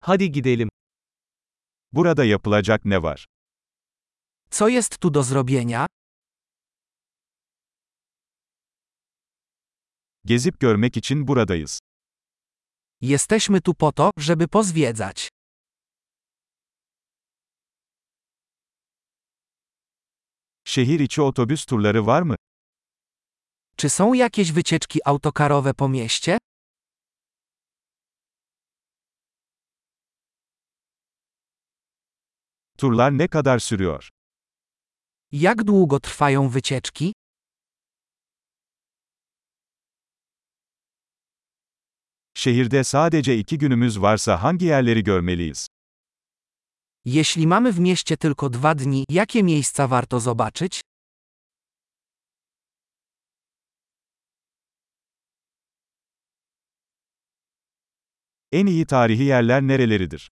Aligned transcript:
Hadi 0.00 0.32
gidelim. 0.32 0.68
Burada 1.92 2.24
yapılacak 2.24 2.84
ne 2.84 3.02
var? 3.02 3.26
Co 4.50 4.70
jest 4.70 5.00
tu 5.00 5.14
do 5.14 5.22
zrobienia? 5.22 5.86
Gezip 10.24 10.60
görmek 10.60 10.96
için 10.96 11.26
buradayız. 11.28 11.80
Jesteśmy 13.00 13.60
tu 13.60 13.74
po 13.74 13.92
to, 13.92 14.10
żeby 14.18 14.48
pozwiedzać. 14.48 15.28
Şehir 20.64 21.00
içi 21.00 21.22
otobüs 21.22 21.64
turları 21.64 22.06
var 22.06 22.22
mı? 22.22 22.36
Czy 23.76 23.90
są 23.90 24.14
jakieś 24.14 24.52
wycieczki 24.52 25.08
autokarowe 25.08 25.74
po 25.74 25.88
mieście? 25.88 26.38
Turlar 32.80 33.18
ne 33.18 33.28
kadar 33.28 33.58
sürüyor? 33.58 34.08
Jak 35.32 35.64
długo 35.64 36.00
trwają 36.00 36.48
wycieczki? 36.50 37.12
Şehirde 42.34 42.84
sadece 42.84 43.36
iki 43.38 43.58
günümüz 43.58 44.02
varsa 44.02 44.42
hangi 44.42 44.64
yerleri 44.66 45.04
görmeliyiz? 45.04 45.66
Jeśli 47.04 47.46
mamy 47.46 47.72
w 47.72 47.78
mieście 47.80 48.16
tylko 48.16 48.52
dwa 48.52 48.74
dni, 48.74 49.04
jakie 49.10 49.42
miejsca 49.42 49.88
warto 49.88 50.20
zobaczyć? 50.20 50.80
En 58.52 58.66
iyi 58.66 58.86
tarihi 58.86 59.24
yerler 59.24 59.62
nereleridir? 59.62 60.30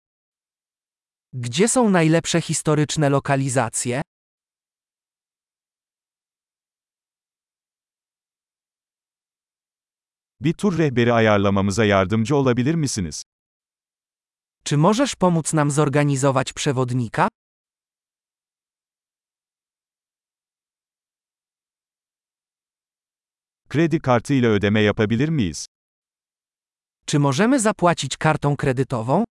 Gdzie 1.38 1.68
są 1.68 1.90
najlepsze 1.90 2.40
historyczne 2.40 3.08
lokalizacje? 3.10 4.02
Bir 10.40 10.54
tur 10.54 10.78
rehberi 10.78 11.12
ayarlamamıza 11.12 11.84
yardımcı 11.84 12.36
olabilir 12.36 12.74
misiniz? 12.74 13.22
Czy 14.64 14.76
możesz 14.76 15.16
pomóc 15.16 15.52
nam 15.52 15.70
zorganizować 15.70 16.52
przewodnika? 16.52 17.28
Kredi 23.68 24.00
kartı 24.00 24.34
ile 24.34 24.48
ödeme 24.48 24.82
yapabilir 24.82 25.28
miyiz? 25.28 25.66
Czy 27.06 27.18
możemy 27.18 27.60
zapłacić 27.60 28.16
kartą 28.16 28.56
kredytową? 28.56 29.24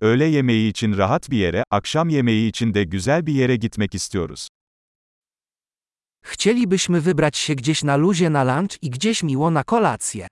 Öğle 0.00 0.24
yemeği 0.24 0.70
için 0.70 0.96
rahat 0.96 1.30
bir 1.30 1.38
yere, 1.38 1.64
akşam 1.70 2.08
yemeği 2.08 2.48
için 2.48 2.74
de 2.74 2.84
güzel 2.84 3.26
bir 3.26 3.32
yere 3.34 3.56
gitmek 3.56 3.94
istiyoruz. 3.94 4.48
Chcielibyśmy 6.22 7.00
wybrać 7.00 7.36
się 7.36 7.54
gdzieś 7.54 7.84
na 7.84 7.96
luzie 7.96 8.30
na 8.30 8.42
lunch 8.44 8.76
i 8.82 8.90
gdzieś 8.90 9.22
miło 9.22 9.50
na 9.50 9.62
kolację. 9.64 10.28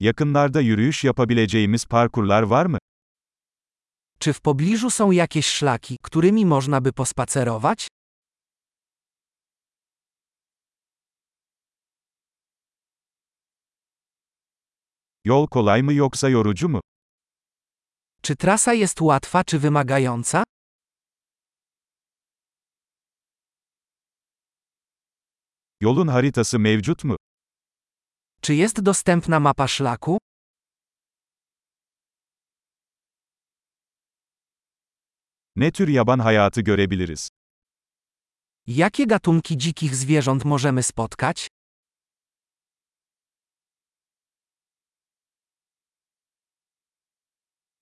Yakınlarda 0.00 0.60
yürüyüş 0.60 1.04
yapabileceğimiz 1.04 1.86
parkurlar 1.86 2.42
var 2.42 2.66
mı? 2.66 2.78
Czy 4.18 4.32
w 4.32 4.40
pobliżu 4.40 4.90
są 4.90 5.10
jakieś 5.12 5.46
szlaki, 5.46 5.96
którymi 6.02 6.46
można 6.46 6.80
by 6.80 6.92
pospacerować? 6.92 7.88
Yol 15.24 15.46
kolay 15.46 15.82
mı 15.82 15.92
yoksa 15.92 16.28
yorucu 16.28 16.68
mu? 16.68 16.80
Czy 18.22 18.36
trasa 18.36 18.72
jest 18.72 19.00
łatwa 19.00 19.44
czy 19.44 19.58
wymagająca? 19.58 20.44
Yolun 25.80 26.08
haritası 26.08 26.58
mevcut 26.58 27.04
mu? 27.04 27.16
Czy 28.40 28.54
jest 28.54 28.80
dostępna 28.80 29.40
mapa 29.40 29.68
szlaku? 29.68 30.18
Ne 35.56 35.72
tür 35.72 35.88
yaban 35.88 36.18
hayatı 36.18 36.60
görebiliriz? 36.60 37.28
Jakie 38.66 39.06
gatunki 39.06 39.56
dzikich 39.58 39.94
zwierząt 39.96 40.44
możemy 40.44 40.82
spotkać? 40.82 41.48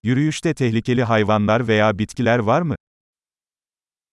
Yürüyüşte 0.05 0.55
tehlikeli 0.55 1.03
hayvanlar 1.03 1.69
veya 1.69 1.99
bitkiler 1.99 2.39
var 2.39 2.63
mı? 2.63 2.75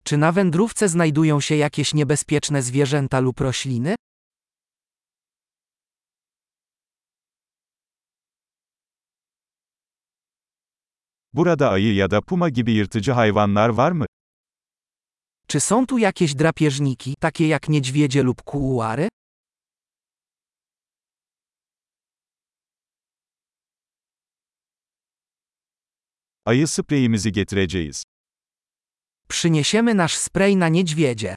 Czy 0.05 0.17
na 0.17 0.31
wędrówce 0.31 0.87
znajdują 0.87 1.39
się 1.41 1.55
jakieś 1.55 1.93
niebezpieczne 1.93 2.61
zwierzęta 2.61 3.19
lub 3.19 3.39
rośliny? 3.41 3.95
Burada 11.33 11.69
ayı 11.69 11.93
ya 11.95 12.11
da 12.11 12.21
puma 12.21 12.49
gibi 12.49 12.71
yırtıcı 12.71 13.11
hayvanlar 13.11 13.69
var 13.69 13.91
mı? 13.91 14.05
Czy 15.47 15.59
są 15.59 15.85
tu 15.85 15.97
jakieś 15.97 16.35
drapieżniki, 16.35 17.13
takie 17.19 17.47
jak 17.47 17.69
niedźwiedzie 17.69 18.23
lub 18.23 18.41
kuuary? 18.43 19.07
Ayı 26.49 26.67
spreyimizi 26.67 27.31
getireceğiz. 27.31 28.03
Przyniesiemy 29.29 29.97
nasz 29.97 30.13
spray 30.17 30.55
na 30.55 30.67
niedźwiedzie. 30.69 31.35